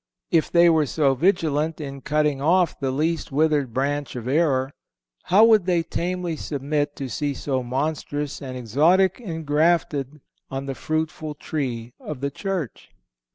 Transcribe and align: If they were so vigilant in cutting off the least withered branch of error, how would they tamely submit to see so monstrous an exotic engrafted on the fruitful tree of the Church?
If 0.31 0.51
they 0.51 0.67
were 0.67 0.87
so 0.87 1.13
vigilant 1.13 1.79
in 1.79 2.01
cutting 2.01 2.41
off 2.41 2.79
the 2.79 2.89
least 2.89 3.31
withered 3.31 3.71
branch 3.71 4.15
of 4.15 4.27
error, 4.27 4.71
how 5.25 5.45
would 5.45 5.67
they 5.67 5.83
tamely 5.83 6.35
submit 6.35 6.95
to 6.95 7.07
see 7.07 7.35
so 7.35 7.61
monstrous 7.61 8.41
an 8.41 8.55
exotic 8.55 9.19
engrafted 9.21 10.19
on 10.49 10.65
the 10.65 10.73
fruitful 10.73 11.35
tree 11.35 11.93
of 11.99 12.19
the 12.19 12.31
Church? 12.31 12.89